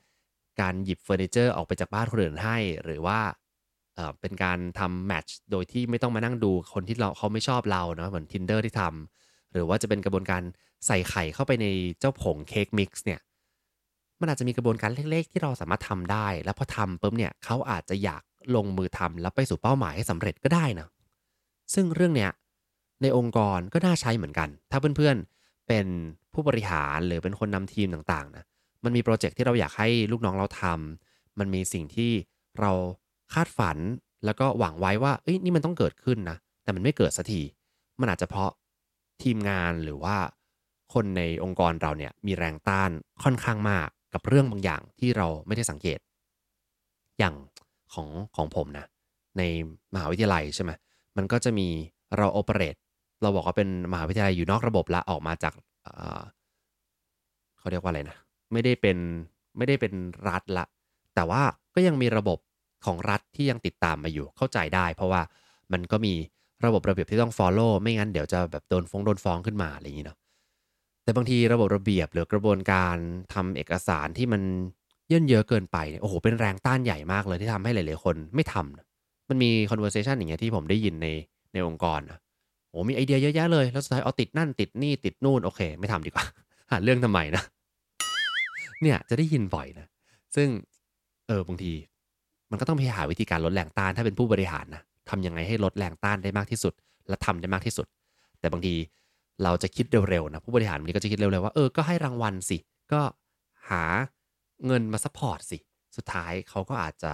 [0.08, 3.20] ำการหยิบเฟอร์นิเจอร์ออกไปจากบ้านคนอื่นให้ หรือว่า
[3.94, 10.42] เออเป็นการทำแมทช์โดยที่ไม่ต้องมานั่งดูคนที่เราเขาไม่ชอบเราเนาะเหมือน tinder ที่ทำหรือว่าจะเป็นกระบวนการ
[10.87, 11.66] ใส่ไข่เข้าไปใน
[11.98, 13.20] เจ้าผงเค้กมิกซ์เนี่ย
[14.20, 18.22] มันอาจจะมีกระบวนการเล็ก ๆ ที่เราสามารถทำได้ แล้วพอทำปุ๊บเนี่ยเขาอาจจะอยาก
[18.56, 20.88] ลงมือทำแล้วไปสู่เป้าหมายให้สำเร็จก็ได้นะ
[21.74, 22.30] ซึ่งเรื่องเนี้ย
[23.02, 25.87] ในองค์กรก็น่าใช้เหมือนกัน ถ้าเพื่อนๆ เป็น
[26.33, 28.44] ผู้บริหารหรือเป็นคนนำทีมต่างๆนะ
[28.85, 32.12] มันมีโปรเจกต์ที่เราอยากให้ลูกน้องเราทำมันมีสิ่งที่
[32.61, 32.72] เรา
[33.33, 33.79] คาดฝัน
[34.24, 37.40] แล้วก็หวังไว้ว่าเอ้ยนี่มันต้องเกิดขึ้นนะแต่มันไม่เกิดสักที
[38.00, 38.50] มันอาจจะเพราะ
[39.22, 40.16] ทีมงานหรือว่า
[40.94, 42.90] คนในองค์กรเราเนี่ยมีแรงต้าน
[43.22, 45.98] ค่อนข้างมากกับเรื่องบางอย่างที่เราไม่ได้สังเกต
[47.18, 47.35] อย่าง
[47.94, 48.87] ของของผมนะ
[49.38, 49.42] ใน
[49.94, 50.70] มหาวิทยาลัยใช่ไหม
[51.16, 51.68] มันก็จะมี
[52.16, 52.77] เราโอเปเรต
[53.24, 55.52] เราบอกว่าเป็นมหาวิทยาลัยอยู่นอกระบบละออกมาจาก
[57.58, 58.16] เขาเรียกว่าอะไรนะ
[58.52, 58.96] ไม่ได้เป็น
[59.56, 59.92] ไม่ได้เป็น
[60.28, 60.64] รัฐละ
[61.14, 61.42] แต่ว่า
[61.74, 62.38] ก็ยังมีระบบ
[62.87, 65.22] ของรัฐที่ยังติดตามมาอยู่เข้าใจได้ เพราะว่า
[65.72, 66.14] มันก็มี
[66.64, 70.18] ระบบระเบียบที่ต้อง follow ไม่งั้นเดี๋ยวจะแบบโดนฟ้องโดนฟ้องขึ้นมาอะไรอย่างนี้เนาะ
[71.04, 72.96] แต่บางทีระบบระเบียบหรือกระบวนการ
[73.34, 74.42] ทำเอกสารที่มัน
[75.08, 78.87] เยินเยอะเกินไปเนี่ยโอ้โหเป็นแรงต้านใหญ่มากเลยที่ทำให้หลาย ๆ คนไม่ทำนะ
[79.28, 81.08] มันมี conversation อย่างเงี้ยที่ผมได้ยินใน
[81.52, 82.18] ในองค์กรนะ
[82.74, 86.24] โอ้มีไอเดียเยอะแยะเลย แล้วสุดท้ายเอาติดนั่นติดนี่ติดนู่นโอเค ไม่ทำดีกว่า
[86.70, 87.42] หาเรื่องทำไมนะ
[88.82, 89.87] เนี่ยจะได้ยินบ่อยนะ
[90.37, 90.48] ซึ่ง
[91.28, 91.72] เออบางที
[92.50, 96.72] มันก็ต้องพยายามหาวิธีการลดแรงต้านถ้าเป็นผู้บริหารนะทำยังไงให้ลดแรงต้านได้มากที่สุด
[97.08, 97.87] และทำได้มากที่สุด
[98.40, 98.74] แต่บางที
[99.42, 102.58] เราจะคิดเร็วๆนะผู้บริหารวันนี้ก็จะคิดเร็วๆว่าเออก็ให้รางวัลสิ
[102.92, 103.00] ก็
[103.70, 103.82] หา
[104.66, 105.58] เงินมา support สิ
[105.96, 107.12] สุดท้ายเขาก็อาจจะ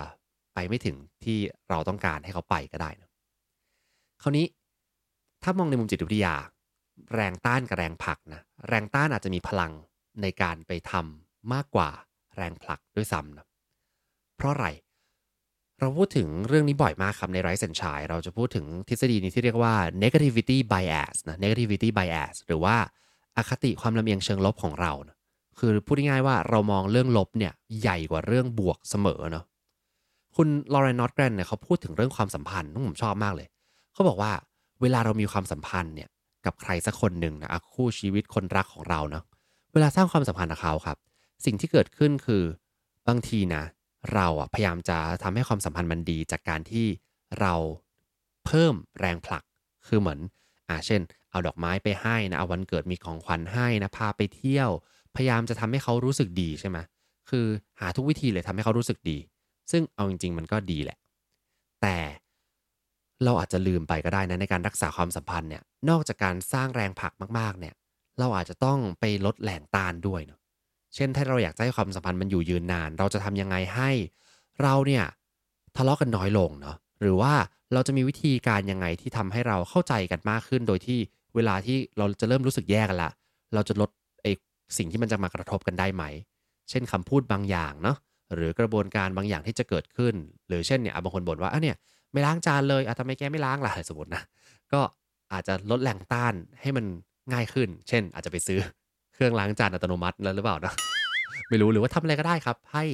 [0.55, 1.38] ไปไม่ถึงที่
[1.70, 3.09] เราต้องการให้เขาไปก็ได้นะ
[4.23, 4.46] คราวนี้
[5.42, 6.35] ถ้ามองในมุมจิตวิทยา
[7.14, 9.72] แรงต้านกับแรงผลักนะแรงต้านอาจจะมีพลัง
[10.22, 11.88] ในการไปทำมากกว่า
[12.37, 13.46] แรงผลักด้วยซ้ำนะ
[14.37, 14.68] เพราะอะไร
[15.79, 22.76] เราพูดถึงเรื่องนี้บ่อยมากครับในไรซ์แอนชายเราจะพูดถึงทฤษฎีนี้ที่เรียกว่า negativity bias นะ negativity bias หรือว่า
[23.37, 25.16] อคติความลำเอียงเชิงลบของเรานะ
[25.59, 29.44] คือพูดง่ายๆว่าเรามองเรื่องลบเนี่ยใหญ่กว่าเรื่องบวกเสมอเนาะ
[30.37, 33.48] คุณลอเรนนอตแกรนเนี่ยเขาพูดถึงเรื่องความสัมพันธ์ที่ผมชอบมากเลย
[33.92, 34.33] เขาบอกว่า
[34.83, 36.09] เวลาเรามีความสัมพันธ์เนี่ย
[36.47, 39.25] กับใครสักคนหนึ่งนะคู่ชีวิตคนรักของเราเนาะ
[39.73, 40.97] เวลาสร้างความสัมพันธ์กับเขาครับ
[41.45, 42.45] สิ่งที่เกิดขึ้นคือ
[43.09, 43.64] บางทีนะ
[44.14, 46.87] เราอะพยายามจะทำให้ความสัมพันธ์มันดีจากการที่
[47.40, 47.55] เรา
[48.47, 49.43] เพิ่มแรงผลัก
[49.87, 50.21] คือเหมือน
[50.69, 54.71] อ่าเช่น เอาดอกไม้ไปให้นะเอาวันเกิดมีของขวัญให้นะพาไปเที่ยว
[55.16, 56.79] พยายามจะทำให้เขารู้สึกดีใช่ไหม
[57.31, 57.47] คือ
[57.81, 59.19] หาทุกวิธีเลยทำให้เขารู้สึกดี
[59.71, 60.99] ซึ่งเอาจริง ๆ มันก็ดีแหละ
[63.24, 67.74] เราอาจจะลืมไปก็ได้นะในการรักษาความสัมพันธ์เนี่ยนอกจากการสร้างแรงผลักมากๆเนี่ย
[68.18, 70.40] เราอาจจะต้องไปลดแรงต้านด้วยเนาะ
[70.94, 73.90] เช่นถ้าเราอยากให้ความสัมพันธ์มันอยู่ยืนนาน เราจะทำยังไงให้
[74.62, 75.04] เราเนี่ย
[75.76, 77.33] ทะเลาะกันน้อยลงเนาะหรือว่า
[77.72, 80.98] เราจะมีวิธีการยังไงที่ทำให้เราเข้าใจกันมากขึ้น โดยที่
[81.35, 83.11] เวลาที่เราจะเริ่มรู้สึกแย่กันละ
[83.54, 83.90] เราจะลด
[84.22, 84.26] ไอ
[84.76, 86.04] สิ่งที่มันจะมากระทบกันได้ไหม
[86.70, 87.96] เช่นคำพูดบางอย่างเนาะ
[88.35, 90.14] หรือกระบวนการบางอย่างที่จะเกิดขึ้น
[90.48, 91.76] หรือเช่นเนี่ยบางคนบ่นว่าอะเนี่ย
[92.12, 94.23] ไม่ล้างจานเลยอะทำไมแกไม่ล้างล่ะสมมตินะ
[94.73, 94.81] ก็
[95.33, 96.85] อาจจะลดแรงต้านให้มัน
[97.33, 98.59] ง่ายขึ้น เช่น อาจจะไปซื้อ
[99.14, 100.73] เครื่องล้างจานอัตโนมัติแล้วหรือเปล่านะ
[101.49, 102.85] ไม่รู้หรือว่าทำอะไรก็ได้ครับ ให้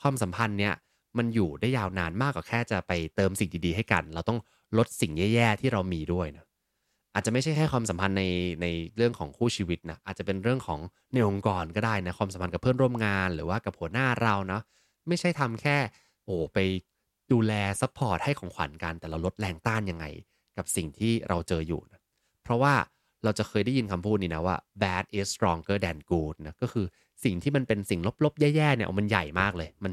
[0.00, 0.74] ความสัมพันธ์เนี่ย
[1.18, 4.38] มันอยู่ได้ยาวนานมากกว่าแค่จะไปเติมสิ่งดีๆให้กัน เราต้อง
[4.78, 6.44] ลดสิ่งแย่ๆที่เรามีด้วยนะ
[7.14, 8.24] อาจจะไม่ใช่แค่ความสัมพันธ์ใน
[8.62, 10.80] ในเรื่องของคู่ชีวิตนะอาจจะเป็นเรื่องของ
[11.12, 14.62] ในองค์กรก็ได้นะความสัมพันธ์กับเพื่อนร่วมงาน หรือว่ากับหัวหน้าเราเนาะ
[15.08, 15.76] ไม่ใช่ทำแค่
[16.24, 16.58] โอ้ไป
[17.32, 20.06] ดูแล support ให้ของขวัญกันแต่เราลดแรงต้านยังไง
[20.56, 22.00] กับสิ่งที่เราเจออยู่นะ
[22.44, 22.74] เพราะว่า
[23.24, 26.86] เราจะเคยได้ยินคำพูดนี้นะว่า bad is stronger than good นะก็คือ
[27.24, 29.92] สิ่งที่มันเป็นสิ่งลบๆ แย่ๆเนี่ยมันใหญ่มากเลย มัน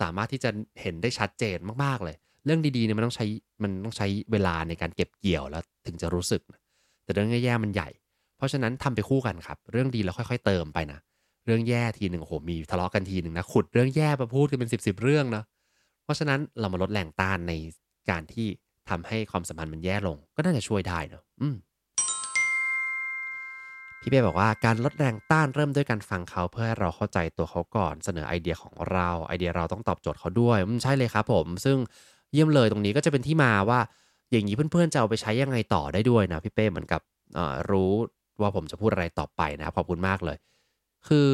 [0.00, 3.26] สามารถที่จะเห็นได้ชัดเจนมากๆเลย เรื่องดีๆเนี่ยมันต้องใช้
[3.62, 6.60] มันต้องใช้เวลาในการเก็บเกี่ยวแล้วถึงจะรู้สึกนะ
[7.04, 7.88] แต่เรื่องแย่ๆมันใหญ่
[8.36, 10.98] เพราะฉะนั้นทำไปคู่กันครับ เรื่องดีแล้วค่อย ๆ เติมไปนะ
[11.46, 15.42] เรื่องแย่ทีหนึ่งโอ้โหมีทะเลาะกันทีหนึ่งนะขุดเรื่องแย่มาพูดกันเป็นสิบสิบเรื่องนะ
[16.08, 17.52] เพราะฉะนั้นเรามาลดแรงต้านใน
[18.10, 18.48] การที่
[18.90, 21.22] ทำให้ความสัมพันธ์มันแย่ลง ก็น่าจะช่วยได้เนาะ
[24.00, 31.76] พี่เป้บอกว่าการลดแรงต้านเริ่มด้วยการฟังเขาเพื่อให้เราเข้าใจตัวเขาก่อนเสนอไอเดียของเราไอเดียเราต้องตอบโจทย์เขาด้วยใช่เลยครับผม ซึ่ง
[32.32, 33.80] เยี่ยมเลยตรงนี้ก็จะเป็นที่มาว่า
[34.30, 37.00] อย่างนี้เพื่อนๆจะเอาไปใช้ยังไงต่อได้ด้วยนะพี่เป้เหมือนกับ
[37.70, 37.92] รู้
[38.40, 40.36] ว่าผมจะพูดอะไรต่อไปนะครับขอบคุณมากเลย
[41.08, 41.28] คือ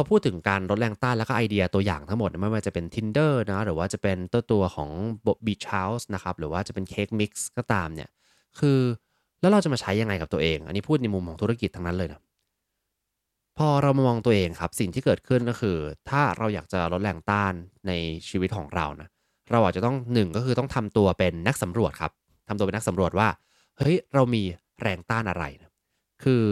[0.00, 4.90] พอพูดถึงการลดแรงต้านแล้วก็ไอเดียตัวอย่างทั้งหมดไม่ว่าจะเป็น Tinder นะหรือว่าจะเป็นตัวตัวของ
[5.46, 8.08] Beach House นะครับหรือว่าจะเป็น Cake Mix ก็ตามเนี่ย
[8.58, 8.78] คือ
[9.40, 12.20] แล้วเราจะมาใช้ยังไงกับตัวเอง อันนี้พูดในมุมของธุรกิจทั้งนั้นเลยนะ
[13.58, 15.76] พอเรามามองตัวเองครับสิ่งที่เกิดขึ้นก็คือ
[16.10, 17.52] ถ้าเราอยากจะลดแรงต้าน
[17.86, 17.92] ใน
[18.28, 19.08] ชีวิตของเรานะ
[19.52, 22.12] เราอาจจะต้องหนึ่งก็คือต้องทำตัวเป็นนักสำรวจครับ
[22.48, 23.28] ทำตัวเป็นนักสำรวจว่า
[23.78, 24.42] เฮ้ยเรามี
[24.80, 25.70] แรงต้านอะไรนะ
[26.24, 26.42] คือ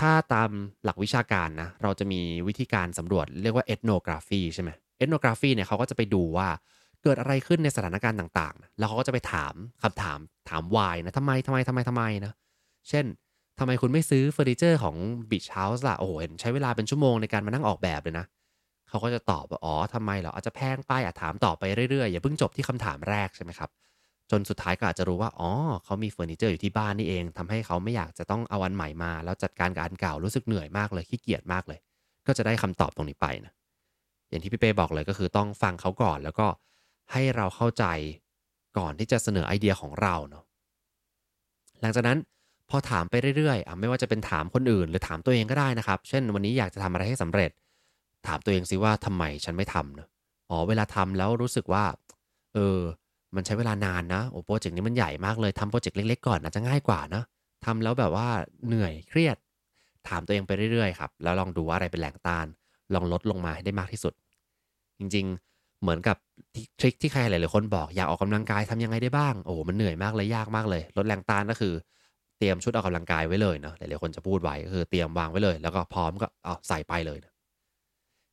[0.00, 0.50] ถ้าตาม
[0.84, 6.48] หลักวิชาการนะ เราจะมีวิธีการสำรวจเรียกว่าเอ n โนกราฟีใช่ไหมเอ n โนกราฟีเนี่ยเขาก็จะไปดูว่า
[7.02, 12.32] เกิดอะไรขึ้นในสถานการณ์ต่างๆ แล้วเขาก็จะไปถามคำถามถาม why นะทำไมทำไมทำไมทำไมนะ
[12.88, 13.04] เช่น
[13.58, 14.96] ทำไมคุณไม่ซื้อเฟอร์นิเจอร์ของ
[15.30, 18.26] Beach House ล่ะ โอ้โหเห็นใช้เวลาเป็นชั่วโมงในการมานั่งออกแบบเลยนะ
[18.88, 23.70] เขาก็จะตอบว่า อ๋อทำไมเหรอ อาจจะแพงไปอาจถามต่อไปเรื่อยๆ อย่าเพิ่งจบที่คำถามแรกใช่ไหมครับ
[24.38, 25.50] นสุดท้ายก็อาจจะรู้ว่า อ๋อ
[25.84, 31.78] เขามีเฟอร์นิเจอร์อยู่ที่บ้านนี่เองทำให้เขาไม่อยากจะต้องเอาอันใหม่มา แล้วจัดการกับอันเก่ารู้สึกเหนื่อยมากเลยขี้เกียจมากเลย
[32.26, 33.52] ก็จะได้คำตอบตรงนี้ไปนะ
[34.28, 36.46] อย่างที่พี่เป้บอกเลยก็คือต้องฟังเขาก่อน แล้วก็
[37.12, 37.84] ให้เราเข้าใจ
[38.78, 40.44] ก่อนที่จะเสนอไอเดียของเราเนาะ
[41.80, 42.18] หลังจากนั้น
[42.70, 47.50] พอถามไปเรื่อยๆอะไม่ว่าจะเป็นถามคนอื่น หรือถามตัวเองก็ได้นะครับ เช่น วันนี้อยากจะทำอะไรให้สำเร็จ
[48.26, 50.08] ถามตัวเองสิว่าทำไมฉันไม่ทำเนาะ
[50.50, 51.84] อ๋อ เวลาทำแล้วรู้สึกว่า
[52.54, 52.78] เออ
[53.36, 57.22] มันใช้เวลานานนะโอ้โปรเจกต์นี้มันใหญ่มากเลยทำโปรเจกต์เล็กๆก่อนนะจะง่ายกว่านะ
[57.64, 58.28] ทำแล้วแบบว่า
[58.66, 59.36] เหนื่อยเครียด
[60.08, 62.46] ถามตัวเองไปเรื่อยๆครับแล้วลองดูว่าอะไรเป็นแรงต้าน
[62.94, 64.12] ลองลดลงมาให้ได้มากที่สุด
[64.98, 66.16] จริงๆ เหมือนกับ
[66.80, 71.74] ทริคที่ใครหลายๆคนบอกอยากออกกำลังกายทำยังไงได้บ้างโอ้มันเหนื่อยมากเลยยากมากเลย ลดแรงต้านก็คือ
[72.38, 77.32] เตรียมชุดออกกำลังกายไว้เลยเนาะหลายๆคนจะพูดไว้ก็คือเตรียมวางไว้เลย แล้วก็พร้อมก็เอาใส่ไปเลยนะ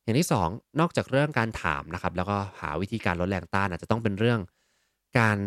[0.04, 4.40] อย่างที่ 2 นอกจากเรื่องการถามนะครับแล้วก็หาวิธีการลดแรงต้านอาจจะต้องเป็นเรื่อง
[5.18, 5.38] การ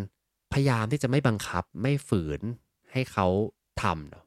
[0.53, 2.41] พยายามที่จะไม่บังคับไม่ฝืน
[2.91, 3.27] ให้เขา
[3.81, 4.25] ทำเนาะ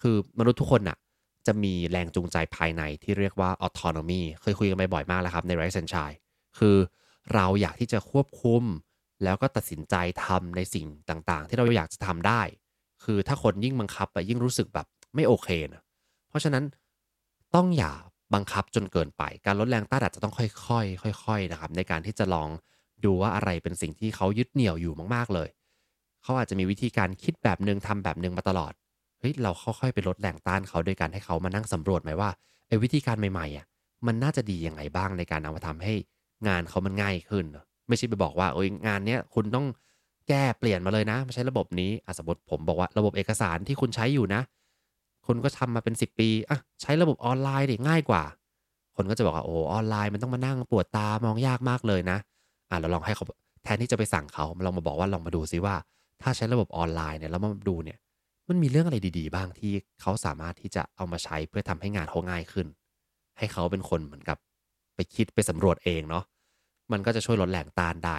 [0.00, 0.98] คือมนุษย์ทุกคนอะ
[1.46, 6.12] จะมีแรงจูงใจภายในที่เรียกว่า autonomy เคยคุยกันไปบ่อยมากแล้วครับในไรซ์แอนชัย
[6.58, 6.76] คือ
[7.34, 8.62] เราอยากที่จะควบคุม
[9.24, 12.42] แล้วก็ตัดสินใจทำในสิ่งต่างๆ ที่เราอยากจะทำได้
[13.04, 15.82] คือถ้าคนยิ่งบังคับอะยิ่งรู้สึกแบบไม่โอเคนะ
[16.28, 16.64] เพราะฉะนั้น
[17.54, 17.94] ต้องอย่า
[18.34, 22.48] บังคับจนเกินไป การลดแรงต้านอาจจะต้องค่อยๆ ค่อย ๆ นะครับ ในการที่จะลอง
[23.04, 25.48] ดูว่าอะไรเป็นสิ่งที่เขายึดเหนี่ยวอยู่มากๆเลย
[26.22, 28.72] เขาอาจจะมีวิธีการคิดแบบหนึ่งทำแบบหนึ่งมาตลอด
[29.18, 32.30] เฮ้ยเราค่อยๆไปลดแรงต้านเขาโดยการให้เขามานั่งสำรวจไหมว่า
[32.68, 33.66] ไอ้วิธีการใหม่ๆอะ
[34.06, 35.94] มันน่าจะดียังไงบ้างในการเอามาทำให้
[36.48, 37.44] งานเขามันง่ายขึ้น
[37.88, 39.66] ไม่ใช่ไปบอกว่าโอ้ยงานเนี้ยคุณต้อง
[40.28, 44.40] แก้เปลี่ยนมาเลยนะมาใช้ระบบนี้อสมมติผมบอกว่าระบบเอกสารที่คุณใช้อยู่นะ
[45.26, 48.22] คุณก็ทำมาเป็น 10 ปีอะใช้ระบบออนไลน์ดิง่ายกว่า
[48.96, 52.18] คนก็จะบอกว่าโอ้ออนไลน์มันต้องมานั่งปวดตามองยากมากเลยนะ
[52.70, 53.24] อะเราลองให้เขา
[53.64, 55.74] แทนที่จะไปสั่งเขาลองมาบอกว่าลองมาดูซิว่า
[56.22, 57.98] ถ้าใช้ระบบออนไลน์เนี่ยแล้วมาดูเนี่ย
[58.48, 62.66] มันมีเรื่องอะไรดี ๆ บ้างที่เขาสามารถที่จะเอามาใช้เพื่อทำให้งานเขาง่ายขึ้น
[63.38, 64.38] ให้เขาเป็นคนเหมือนกับ
[64.94, 66.24] ไปคิดไปสำรวจเองเนาะ
[66.92, 68.16] มันก็จะช่วยลดแรงต้านได้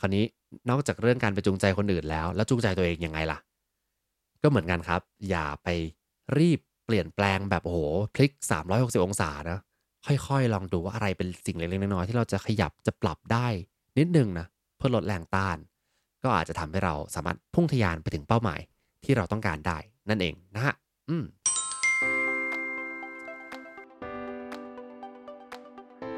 [0.00, 0.24] คราวนี้
[0.70, 3.38] นอกจากเรื่องการไปจูงใจคนอื่นแล้ว แล้วจูงใจตัวเองยังไงล่ะ
[4.42, 5.00] ก็เหมือนกันครับ
[5.30, 5.68] อย่าไป
[6.38, 7.78] รีบเปลี่ยนแปลงแบบโอ้โห
[8.14, 8.30] พลิก
[8.70, 9.58] 360 องศานะ
[10.06, 13.46] ค่อยๆ ลองดูว่าอะไรเป็นสิ่งเล็กๆน้อยๆที่เราจะขยับจะปรับได้
[13.98, 15.56] นิดนึงนะเพื่อลดแรงต้าน
[16.22, 18.60] ก็อาจจะทำให้เราสามารถพุ่งทะยานไปถึงเป้าหมาย
[19.04, 20.74] ที่เราต้องการได้นั่นเองนะฮะ
[21.08, 21.24] อืม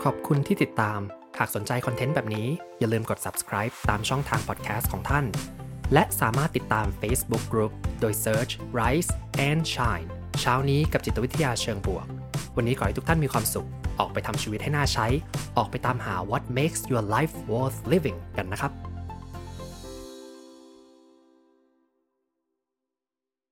[0.03, 1.01] ขอบคุณที่ติดตาม
[1.39, 2.47] หากสนใจคอนเทนต์แบบนี้
[2.79, 5.25] อย่าลืมกด subscribe ตามช่องทาง podcast ของท่าน
[5.93, 9.11] และสามารถติดตาม Facebook Group โดย search Rise
[9.49, 10.09] and Shine
[10.41, 12.07] เช้านี้กับจิตวิทยาเชิงบวก
[12.57, 13.67] วันนี้ขอให้ทุกท่านมีความสุข
[14.01, 15.07] ออกไปทำชีวิตให้น่าใช้
[15.57, 18.86] ออกไปตามหา what makes your life worth living กันนะครับ